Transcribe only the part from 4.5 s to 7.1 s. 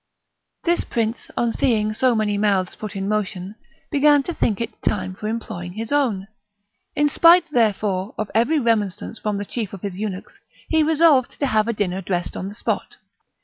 it time for employing his own; in